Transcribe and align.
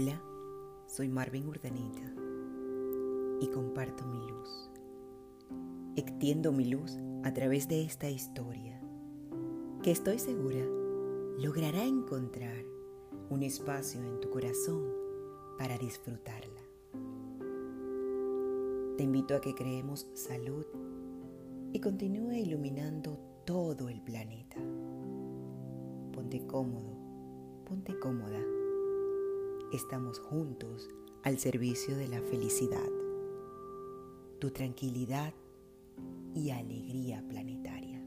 Hola, 0.00 0.22
soy 0.86 1.08
Marvin 1.08 1.48
Urdanita 1.48 2.14
y 3.40 3.48
comparto 3.48 4.06
mi 4.06 4.20
luz. 4.28 4.70
Extiendo 5.96 6.52
mi 6.52 6.66
luz 6.66 6.96
a 7.24 7.34
través 7.34 7.66
de 7.66 7.82
esta 7.82 8.08
historia 8.08 8.80
que 9.82 9.90
estoy 9.90 10.20
segura 10.20 10.64
logrará 11.36 11.82
encontrar 11.82 12.64
un 13.28 13.42
espacio 13.42 14.00
en 14.00 14.20
tu 14.20 14.30
corazón 14.30 14.84
para 15.58 15.76
disfrutarla. 15.78 16.62
Te 18.98 19.02
invito 19.02 19.34
a 19.34 19.40
que 19.40 19.56
creemos 19.56 20.06
salud 20.14 20.64
y 21.72 21.80
continúe 21.80 22.34
iluminando 22.34 23.18
todo 23.44 23.88
el 23.88 24.00
planeta. 24.00 24.58
Ponte 26.12 26.46
cómodo, 26.46 26.96
ponte 27.64 27.98
cómoda 27.98 28.57
estamos 29.72 30.18
juntos 30.18 30.88
al 31.24 31.38
servicio 31.38 31.96
de 31.96 32.08
la 32.08 32.22
felicidad, 32.22 32.88
tu 34.38 34.50
tranquilidad 34.50 35.34
y 36.34 36.50
alegría 36.50 37.22
planetaria. 37.28 38.02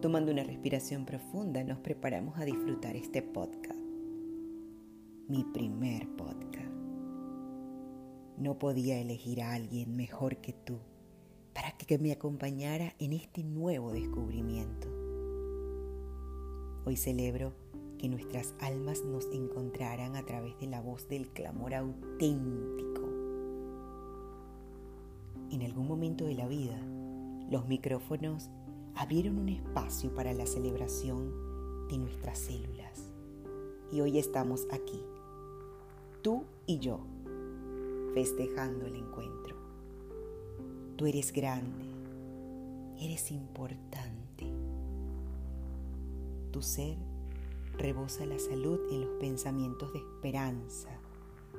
Tomando 0.00 0.32
una 0.32 0.42
respiración 0.42 1.04
profunda, 1.06 1.62
nos 1.62 1.78
preparamos 1.78 2.38
a 2.38 2.44
disfrutar 2.44 2.96
este 2.96 3.22
podcast, 3.22 3.78
mi 5.28 5.44
primer 5.44 6.08
podcast. 6.16 6.72
No 8.38 8.58
podía 8.58 8.98
elegir 9.00 9.42
a 9.42 9.54
alguien 9.54 9.96
mejor 9.96 10.38
que 10.38 10.52
tú 10.52 10.78
para 11.54 11.72
que 11.72 11.98
me 11.98 12.12
acompañara 12.12 12.94
en 12.98 13.12
este 13.12 13.44
nuevo 13.44 13.92
descubrimiento. 13.92 14.88
Hoy 16.84 16.96
celebro 16.96 17.67
que 17.98 18.08
nuestras 18.08 18.54
almas 18.60 19.04
nos 19.04 19.26
encontraran 19.32 20.16
a 20.16 20.24
través 20.24 20.58
de 20.60 20.68
la 20.68 20.80
voz 20.80 21.08
del 21.08 21.28
clamor 21.28 21.74
auténtico. 21.74 23.02
En 25.50 25.62
algún 25.62 25.88
momento 25.88 26.24
de 26.24 26.34
la 26.34 26.46
vida, 26.46 26.78
los 27.50 27.66
micrófonos 27.66 28.50
abrieron 28.94 29.38
un 29.38 29.48
espacio 29.48 30.14
para 30.14 30.32
la 30.32 30.46
celebración 30.46 31.32
de 31.88 31.98
nuestras 31.98 32.38
células. 32.38 33.12
Y 33.90 34.00
hoy 34.00 34.18
estamos 34.18 34.66
aquí, 34.70 35.02
tú 36.22 36.44
y 36.66 36.78
yo, 36.78 37.00
festejando 38.14 38.86
el 38.86 38.96
encuentro. 38.96 39.56
Tú 40.96 41.06
eres 41.06 41.32
grande, 41.32 41.86
eres 43.00 43.30
importante. 43.30 44.46
Tu 46.50 46.60
ser 46.60 46.96
Rebosa 47.78 48.26
la 48.26 48.40
salud 48.40 48.80
en 48.90 49.02
los 49.02 49.10
pensamientos 49.20 49.92
de 49.92 50.00
esperanza 50.00 50.88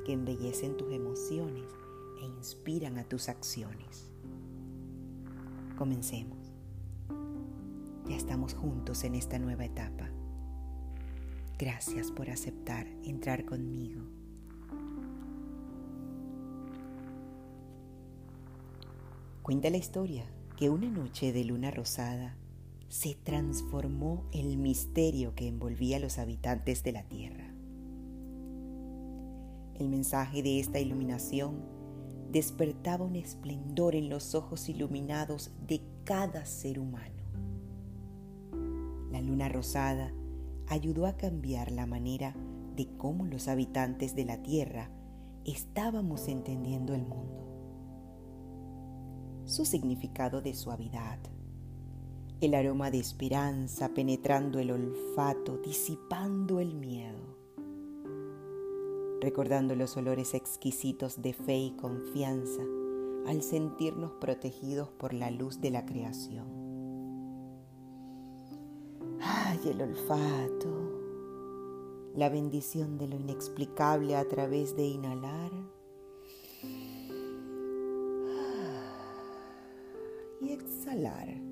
que 0.06 0.12
embellecen 0.12 0.76
tus 0.76 0.92
emociones 0.92 1.64
e 2.22 2.26
inspiran 2.26 2.98
a 2.98 3.06
tus 3.06 3.30
acciones. 3.30 4.12
Comencemos. 5.78 6.52
Ya 8.06 8.18
estamos 8.18 8.54
juntos 8.54 9.06
en 9.06 9.16
esta 9.16 9.40
nueva 9.40 9.64
etapa. 9.64 10.10
Gracias 11.58 12.12
por 12.12 12.30
aceptar 12.30 12.86
entrar 13.06 13.46
conmigo. 13.46 14.02
Cuenta 19.42 19.70
la 19.70 19.78
historia 19.78 20.26
que 20.58 20.70
una 20.70 20.90
noche 20.90 21.32
de 21.32 21.46
luna 21.46 21.72
rosada 21.72 22.36
se 22.90 23.16
transformó 23.16 24.26
el 24.32 24.58
misterio 24.58 25.36
que 25.36 25.48
envolvía 25.48 25.98
a 25.98 26.00
los 26.00 26.18
habitantes 26.18 26.84
de 26.84 26.92
la 26.92 27.04
tierra. 27.04 27.54
El 29.76 29.90
mensaje 29.90 30.44
de 30.44 30.60
esta 30.60 30.80
iluminación 30.80 31.62
despertaba 32.32 33.06
un 33.06 33.16
esplendor 33.16 33.96
en 33.96 34.10
los 34.10 34.36
ojos 34.36 34.68
iluminados 34.70 35.52
de 35.68 35.82
cada 36.04 36.46
ser 36.46 36.80
humano. 36.80 37.24
La 39.12 39.22
luna 39.22 39.50
rosada 39.50 40.12
ayudó 40.68 41.06
a 41.06 41.16
cambiar 41.16 41.72
la 41.72 41.86
manera 41.86 42.36
de 42.76 42.88
cómo 42.98 43.26
los 43.26 43.48
habitantes 43.48 44.16
de 44.16 44.26
la 44.26 44.42
tierra 44.42 44.90
estábamos 45.46 46.28
entendiendo 46.28 46.94
el 46.94 47.06
mundo. 47.06 47.46
Su 49.46 49.66
significado 49.66 50.42
de 50.42 50.54
suavidad, 50.54 51.20
el 52.42 52.56
aroma 52.56 52.90
de 52.90 53.00
esperanza 53.00 53.94
penetrando 53.94 54.60
el 54.60 54.72
olfato, 54.72 55.58
disipando 55.58 56.62
el 56.62 56.74
miedo, 56.74 57.20
recordando 59.20 59.76
los 59.76 59.98
olores 59.98 60.34
exquisitos 60.34 61.22
de 61.22 61.34
fe 61.34 61.58
y 61.58 61.72
confianza 61.72 62.62
al 63.28 63.44
sentirnos 63.44 64.14
protegidos 64.14 64.90
por 64.90 65.14
la 65.14 65.32
luz 65.32 65.60
de 65.60 65.72
la 65.72 65.86
creación. 65.86 66.48
¡Ay, 69.20 69.60
el 69.66 69.82
olfato! 69.82 70.70
La 72.16 72.30
bendición 72.30 72.98
de 72.98 73.10
lo 73.10 73.18
inexplicable 73.18 74.16
a 74.16 74.26
través 74.28 74.78
de 74.78 74.88
inhalar 74.88 75.52
y 80.42 80.52
exhalar. 80.52 81.49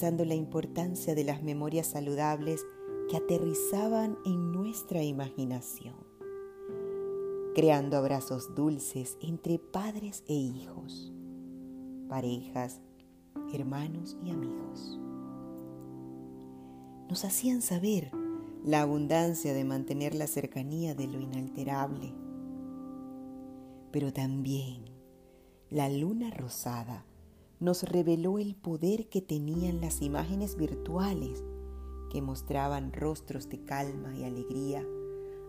La 0.00 0.34
importancia 0.34 1.14
de 1.14 1.22
las 1.22 1.42
memorias 1.42 1.86
saludables 1.86 2.64
que 3.10 3.16
aterrizaban 3.18 4.16
en 4.24 4.50
nuestra 4.50 5.02
imaginación, 5.02 5.94
creando 7.54 7.98
abrazos 7.98 8.54
dulces 8.54 9.18
entre 9.20 9.58
padres 9.58 10.24
e 10.26 10.34
hijos, 10.34 11.12
parejas, 12.08 12.80
hermanos 13.52 14.16
y 14.24 14.30
amigos. 14.30 14.98
Nos 17.10 17.24
hacían 17.24 17.60
saber 17.60 18.10
la 18.64 18.80
abundancia 18.80 19.52
de 19.52 19.64
mantener 19.64 20.14
la 20.14 20.26
cercanía 20.26 20.94
de 20.94 21.06
lo 21.06 21.20
inalterable, 21.20 22.14
pero 23.90 24.10
también 24.12 24.86
la 25.68 25.90
luna 25.90 26.30
rosada 26.30 27.04
nos 27.62 27.84
reveló 27.84 28.40
el 28.40 28.56
poder 28.56 29.08
que 29.08 29.22
tenían 29.22 29.80
las 29.80 30.02
imágenes 30.02 30.56
virtuales 30.56 31.44
que 32.10 32.20
mostraban 32.20 32.92
rostros 32.92 33.48
de 33.48 33.64
calma 33.64 34.16
y 34.16 34.24
alegría, 34.24 34.84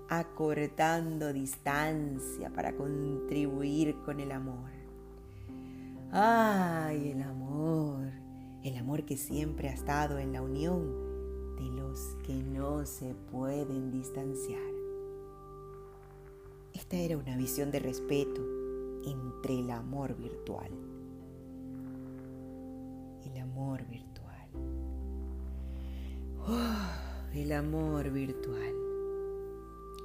acortando 0.10 1.34
distancia 1.34 2.54
para 2.54 2.76
contribuir 2.76 3.96
con 4.06 4.20
el 4.20 4.32
amor. 4.32 4.70
¡Ay, 6.12 7.10
el 7.10 7.24
amor! 7.24 8.12
El 8.64 8.78
amor 8.78 9.06
que 9.06 9.18
siempre 9.18 9.70
ha 9.70 9.74
estado 9.74 10.20
en 10.20 10.34
la 10.34 10.44
unión 10.44 11.56
de 11.56 11.66
los 11.66 12.16
que 12.28 12.36
no 12.36 12.86
se 12.86 13.16
pueden 13.32 13.90
distanciar. 13.90 14.62
Esta 16.76 16.96
era 16.96 17.18
una 17.18 17.36
visión 17.38 17.72
de 17.72 17.80
respeto 17.80 18.42
entre 19.04 19.58
el 19.58 19.72
amor 19.72 20.16
virtual 20.16 20.93
amor 23.54 23.86
virtual. 23.86 24.50
Oh, 26.48 27.36
el 27.36 27.52
amor 27.52 28.10
virtual. 28.10 28.74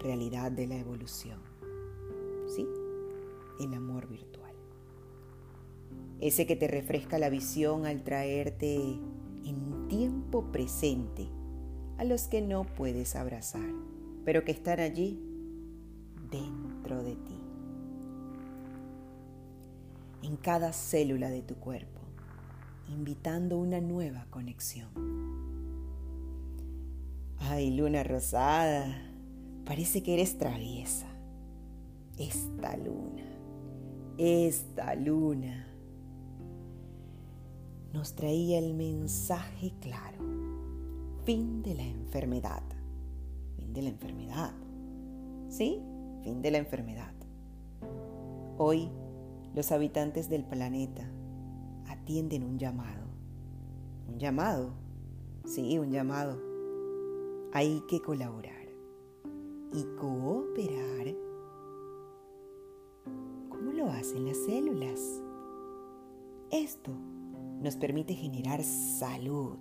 Realidad 0.00 0.52
de 0.52 0.66
la 0.66 0.76
evolución. 0.76 1.40
¿Sí? 2.54 2.66
El 3.60 3.72
amor 3.72 4.06
virtual. 4.06 4.52
Ese 6.20 6.46
que 6.46 6.56
te 6.56 6.68
refresca 6.68 7.18
la 7.18 7.30
visión 7.30 7.86
al 7.86 8.04
traerte 8.04 8.76
en 8.76 9.88
tiempo 9.88 10.52
presente 10.52 11.26
a 11.96 12.04
los 12.04 12.24
que 12.24 12.42
no 12.42 12.64
puedes 12.64 13.16
abrazar, 13.16 13.70
pero 14.26 14.44
que 14.44 14.52
están 14.52 14.78
allí 14.78 15.18
dentro 16.30 17.02
de 17.02 17.16
ti. 17.16 17.40
En 20.22 20.36
cada 20.36 20.74
célula 20.74 21.30
de 21.30 21.42
tu 21.42 21.54
cuerpo 21.54 21.97
invitando 22.88 23.58
una 23.58 23.80
nueva 23.80 24.26
conexión. 24.30 24.88
Ay, 27.38 27.70
luna 27.70 28.02
rosada, 28.02 29.02
parece 29.64 30.02
que 30.02 30.14
eres 30.14 30.38
traviesa. 30.38 31.06
Esta 32.18 32.76
luna, 32.76 33.24
esta 34.16 34.94
luna 34.96 35.66
nos 37.92 38.14
traía 38.14 38.58
el 38.58 38.74
mensaje 38.74 39.72
claro. 39.80 40.18
Fin 41.24 41.62
de 41.62 41.74
la 41.74 41.84
enfermedad. 41.84 42.62
Fin 43.56 43.72
de 43.72 43.82
la 43.82 43.88
enfermedad. 43.90 44.52
¿Sí? 45.48 45.80
Fin 46.22 46.42
de 46.42 46.50
la 46.50 46.58
enfermedad. 46.58 47.12
Hoy, 48.56 48.88
los 49.54 49.70
habitantes 49.72 50.28
del 50.28 50.44
planeta 50.44 51.08
atienden 51.88 52.44
un 52.44 52.58
llamado. 52.58 53.06
Un 54.08 54.18
llamado, 54.18 54.72
sí, 55.44 55.78
un 55.78 55.90
llamado. 55.90 56.40
hay 57.52 57.82
que 57.88 58.00
colaborar 58.00 58.68
y 59.72 59.84
cooperar 59.96 61.14
como 63.48 63.72
lo 63.72 63.86
hacen 63.90 64.26
las 64.26 64.36
células. 64.38 65.22
Esto 66.50 66.92
nos 67.60 67.76
permite 67.76 68.14
generar 68.14 68.62
salud. 68.62 69.58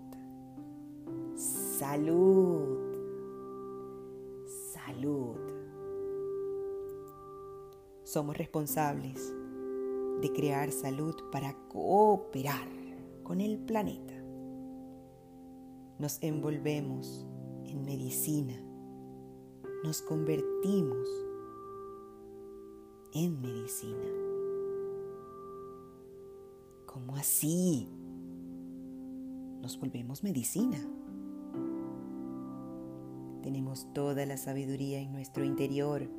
Salud. 1.35 2.77
Salud. 4.73 5.35
Somos 8.03 8.38
responsables 8.38 9.33
de 10.22 10.34
crear 10.34 10.72
salud 10.72 11.16
para 11.31 11.54
cooperar 11.69 12.68
con 13.24 13.42
el 13.42 13.60
planeta. 13.60 14.14
Nos 16.00 16.22
envolvemos 16.22 17.25
en 17.66 17.84
medicina. 17.84 18.54
Nos 19.84 20.02
convertimos 20.02 21.08
en 23.14 23.42
medicina. 23.42 24.08
¿Cómo 26.86 27.16
así? 27.16 27.88
Nos 29.62 29.80
volvemos 29.80 30.24
medicina. 30.24 30.78
Tenemos 33.44 33.92
toda 33.94 34.25
la 34.25 34.38
sabiduría 34.38 35.00
en 35.00 35.12
nuestro 35.12 35.44
interior 35.44 36.10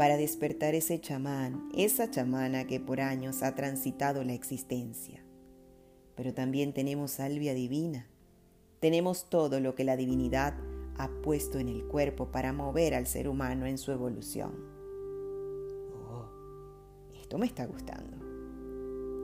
para 0.00 0.16
despertar 0.16 0.74
ese 0.74 0.98
chamán, 0.98 1.68
esa 1.74 2.10
chamana 2.10 2.66
que 2.66 2.80
por 2.80 3.02
años 3.02 3.42
ha 3.42 3.54
transitado 3.54 4.24
la 4.24 4.32
existencia. 4.32 5.22
Pero 6.14 6.32
también 6.32 6.72
tenemos 6.72 7.10
salvia 7.10 7.52
divina. 7.52 8.06
Tenemos 8.80 9.28
todo 9.28 9.60
lo 9.60 9.74
que 9.74 9.84
la 9.84 9.98
divinidad 9.98 10.54
ha 10.96 11.10
puesto 11.22 11.58
en 11.58 11.68
el 11.68 11.84
cuerpo 11.84 12.32
para 12.32 12.54
mover 12.54 12.94
al 12.94 13.06
ser 13.06 13.28
humano 13.28 13.66
en 13.66 13.76
su 13.76 13.92
evolución. 13.92 14.54
Oh, 15.92 16.30
esto 17.20 17.36
me 17.36 17.44
está 17.44 17.66
gustando. 17.66 18.16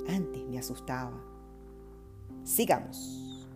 Antes 0.09 0.45
me 0.45 0.59
asustaba. 0.59 1.25
Sigamos. 2.45 3.49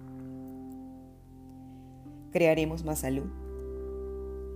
Crearemos 2.33 2.83
más 2.83 3.01
salud. 3.01 3.29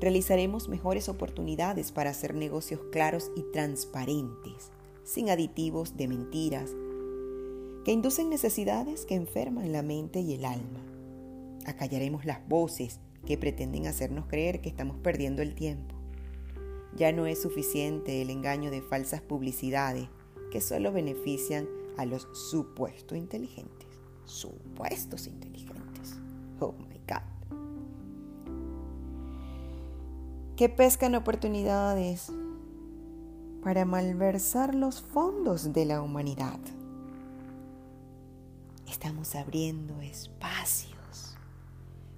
Realizaremos 0.01 0.69
mejores 0.69 1.09
oportunidades 1.09 1.93
para 1.93 2.11
hacer 2.11 2.35
negocios 2.35 2.81
claros 2.91 3.31
y 3.37 3.43
transparentes, 3.53 4.71
sin 5.05 5.31
aditivos 5.31 5.97
de 5.97 6.09
mentiras, 6.09 6.71
que 7.85 7.93
inducen 7.93 8.31
necesidades 8.31 9.05
que 9.05 9.15
enferman 9.15 9.73
la 9.73 9.83
mente 9.83 10.21
y 10.21 10.35
el 10.35 10.45
alma. 10.45 10.81
Acallaremos 11.67 12.25
las 12.25 12.47
voces 12.49 12.99
que 13.27 13.39
pretenden 13.39 13.87
hacernos 13.87 14.27
creer 14.27 14.61
que 14.61 14.69
estamos 14.69 14.97
perdiendo 14.99 15.43
el 15.43 15.55
tiempo. 15.55 15.95
Ya 16.97 17.13
no 17.13 17.27
es 17.27 17.43
suficiente 17.43 18.23
el 18.23 18.31
engaño 18.31 18.71
de 18.71 18.83
falsas 18.83 19.21
publicidades 19.21 20.09
que 20.51 20.61
solo 20.61 20.93
benefician 20.93 21.67
a 21.97 22.07
los 22.07 22.29
supuestos 22.33 23.19
inteligentes. 23.19 23.89
Supuestos 24.25 25.27
inteligentes. 25.27 26.15
Oh 26.61 26.73
my 26.73 26.94
Que 30.57 30.69
pescan 30.69 31.17
oportunidades 31.17 32.31
para 33.65 33.85
malversar 33.85 34.73
los 34.77 35.03
fondos 35.03 35.73
de 35.73 35.85
la 35.85 36.01
humanidad. 36.01 36.61
Estamos 38.89 39.35
abriendo 39.35 40.01
espacios 40.01 41.37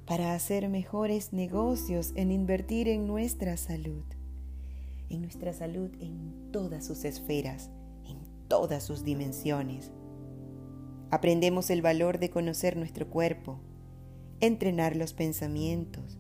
para 0.05 0.35
hacer 0.35 0.69
mejores 0.69 1.33
negocios 1.33 2.13
en 2.15 2.31
invertir 2.31 2.89
en 2.89 3.07
nuestra 3.07 3.57
salud, 3.57 4.05
en 5.09 5.23
nuestra 5.23 5.55
salud 5.55 5.91
en 5.99 6.51
todas 6.53 6.85
sus 6.85 7.07
esferas, 7.07 7.71
en 8.05 8.19
todas 8.49 8.85
sus 8.85 9.03
dimensiones. 9.03 9.93
Aprendemos 11.11 11.71
el 11.71 11.81
valor 11.81 12.19
de 12.19 12.29
conocer 12.29 12.77
nuestro 12.77 13.09
cuerpo, 13.09 13.61
entrenar 14.41 14.95
los 14.95 15.15
pensamientos, 15.15 16.19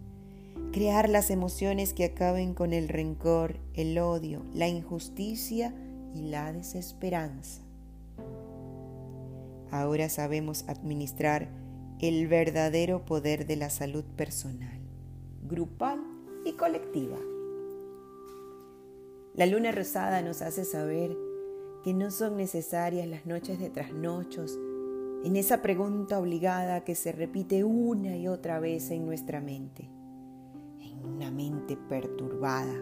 crear 0.76 1.08
las 1.08 1.30
emociones 1.30 1.94
que 1.94 2.04
acaben 2.04 2.52
con 2.52 2.74
el 2.74 2.90
rencor, 2.90 3.56
el 3.72 3.98
odio, 3.98 4.42
la 4.52 4.68
injusticia 4.68 5.72
y 6.14 6.28
la 6.28 6.52
desesperanza. 6.52 7.62
Ahora 9.70 10.10
sabemos 10.10 10.66
administrar 10.68 11.48
el 11.98 12.28
verdadero 12.28 13.06
poder 13.06 13.46
de 13.46 13.56
la 13.56 13.70
salud 13.70 14.04
personal, 14.04 14.78
grupal 15.48 15.98
y 16.44 16.52
colectiva. 16.52 17.16
La 19.32 19.46
luna 19.46 19.72
rosada 19.72 20.20
nos 20.20 20.42
hace 20.42 20.66
saber 20.66 21.16
que 21.84 21.94
no 21.94 22.10
son 22.10 22.36
necesarias 22.36 23.08
las 23.08 23.24
noches 23.24 23.58
de 23.58 23.70
trasnochos 23.70 24.58
en 25.24 25.36
esa 25.36 25.62
pregunta 25.62 26.20
obligada 26.20 26.84
que 26.84 26.94
se 26.94 27.12
repite 27.12 27.64
una 27.64 28.14
y 28.18 28.28
otra 28.28 28.60
vez 28.60 28.90
en 28.90 29.06
nuestra 29.06 29.40
mente, 29.40 29.88
en 29.88 29.95
una 31.06 31.30
mente 31.30 31.76
perturbada. 31.76 32.74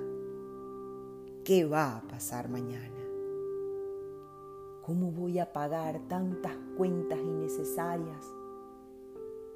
¿Qué 1.44 1.64
va 1.66 1.98
a 1.98 2.02
pasar 2.02 2.48
mañana? 2.48 2.90
¿Cómo 4.82 5.10
voy 5.12 5.38
a 5.38 5.52
pagar 5.52 6.00
tantas 6.08 6.56
cuentas 6.76 7.18
innecesarias 7.18 8.24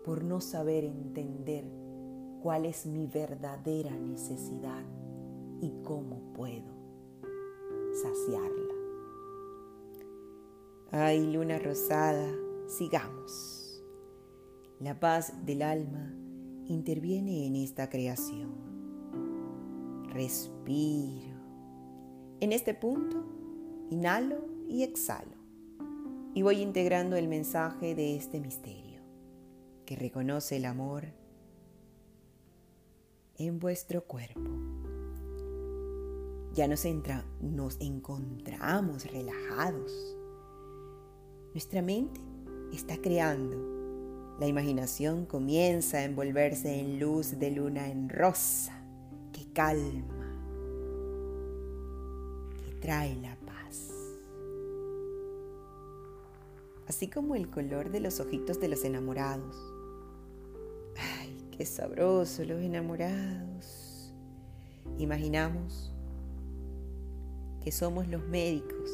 por 0.04 0.22
no 0.22 0.40
saber 0.40 0.84
entender 0.84 1.64
cuál 2.42 2.66
es 2.66 2.86
mi 2.86 3.06
verdadera 3.06 3.90
necesidad 3.90 4.84
y 5.60 5.72
cómo 5.82 6.32
puedo 6.34 6.72
saciarla? 7.92 8.74
Ay, 10.90 11.30
luna 11.30 11.58
rosada, 11.58 12.30
sigamos. 12.66 13.82
La 14.78 14.98
paz 14.98 15.44
del 15.44 15.62
alma 15.62 16.17
interviene 16.68 17.46
en 17.46 17.56
esta 17.56 17.88
creación. 17.88 18.52
Respiro. 20.10 21.38
En 22.40 22.52
este 22.52 22.74
punto, 22.74 23.24
inhalo 23.90 24.44
y 24.68 24.82
exhalo. 24.82 25.36
Y 26.34 26.42
voy 26.42 26.60
integrando 26.60 27.16
el 27.16 27.26
mensaje 27.26 27.94
de 27.94 28.14
este 28.14 28.38
misterio, 28.38 29.00
que 29.86 29.96
reconoce 29.96 30.58
el 30.58 30.66
amor 30.66 31.06
en 33.36 33.58
vuestro 33.58 34.04
cuerpo. 34.04 34.50
Ya 36.52 36.68
nos, 36.68 36.84
entra, 36.84 37.24
nos 37.40 37.80
encontramos 37.80 39.10
relajados. 39.10 40.16
Nuestra 41.52 41.82
mente 41.82 42.20
está 42.72 42.98
creando. 42.98 43.77
La 44.38 44.46
imaginación 44.46 45.26
comienza 45.26 45.98
a 45.98 46.04
envolverse 46.04 46.78
en 46.78 47.00
luz 47.00 47.38
de 47.38 47.50
luna 47.50 47.88
en 47.88 48.08
rosa 48.08 48.80
que 49.32 49.52
calma, 49.52 50.14
que 52.64 52.74
trae 52.80 53.16
la 53.16 53.38
así 56.88 57.06
como 57.06 57.36
el 57.36 57.50
color 57.50 57.90
de 57.90 58.00
los 58.00 58.18
ojitos 58.18 58.58
de 58.60 58.68
los 58.68 58.84
enamorados. 58.84 59.56
¡Ay, 60.96 61.36
qué 61.56 61.64
sabroso 61.64 62.44
los 62.44 62.60
enamorados! 62.60 64.12
Imaginamos 64.96 65.92
que 67.62 67.70
somos 67.70 68.08
los 68.08 68.26
médicos 68.26 68.90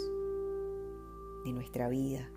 de 1.44 1.52
nuestra 1.52 1.88
vida 1.88 2.28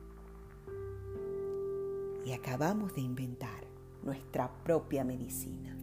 y 2.25 2.33
acabamos 2.33 2.93
de 2.95 3.01
inventar 3.01 3.63
nuestra 4.03 4.51
propia 4.63 5.03
medicina. 5.03 5.77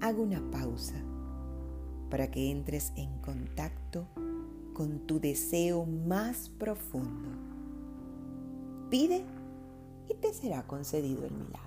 Hago 0.00 0.22
una 0.22 0.42
pausa 0.50 0.96
para 2.10 2.30
que 2.30 2.50
entres 2.50 2.92
en 2.96 3.18
contacto 3.18 4.06
con 4.74 5.06
tu 5.06 5.20
deseo 5.20 5.86
más 5.86 6.50
profundo. 6.50 7.30
Pide 8.90 9.24
y 10.08 10.14
te 10.14 10.32
será 10.34 10.66
concedido 10.66 11.24
el 11.24 11.32
milagro. 11.32 11.64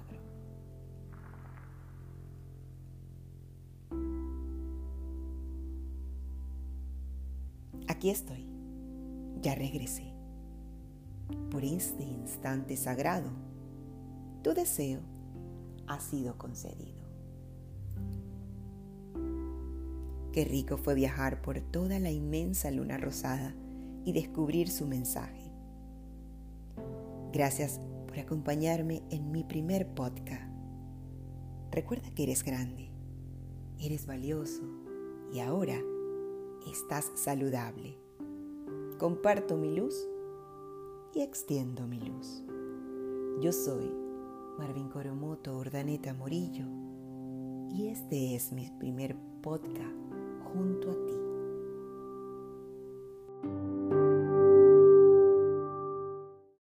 Aquí 7.88 8.10
estoy, 8.10 8.46
ya 9.42 9.56
regresé. 9.56 10.07
Por 11.52 11.64
este 11.64 12.04
instante 12.04 12.78
sagrado, 12.78 13.30
tu 14.44 14.54
deseo 14.54 15.02
ha 15.88 16.00
sido 16.00 16.38
concedido. 16.38 17.08
Qué 20.32 20.46
rico 20.46 20.78
fue 20.78 20.94
viajar 20.94 21.42
por 21.42 21.60
toda 21.60 22.00
la 22.00 22.12
inmensa 22.12 22.70
luna 22.70 22.98
rosada 22.98 23.56
y 24.06 24.14
descubrir 24.14 24.70
su 24.70 24.86
mensaje. 24.86 25.52
Gracias 27.34 27.80
por 28.08 28.20
acompañarme 28.20 29.02
en 29.10 29.32
mi 29.32 29.44
primer 29.44 29.88
podcast. 29.88 30.52
Recuerda 31.72 32.10
que 32.12 32.24
eres 32.24 32.44
grande, 32.44 32.92
eres 33.80 34.06
valioso 34.06 34.62
y 35.34 35.40
ahora 35.40 35.80
estás 36.72 37.12
saludable. 37.16 37.98
Comparto 38.98 39.58
mi 39.58 39.76
luz 39.76 39.96
y 41.18 41.22
extiendo 41.22 41.88
mi 41.88 42.00
luz. 42.00 42.44
Yo 43.42 43.52
soy 43.52 43.92
Marvin 44.60 44.88
Coromoto 44.88 45.58
Ordaneta 45.58 46.14
Morillo 46.14 46.68
y 47.72 47.88
este 47.88 48.36
es 48.36 48.52
mi 48.52 48.70
primer 48.80 49.16
podcast 49.42 49.96
junto 50.54 50.92
a. 50.92 51.07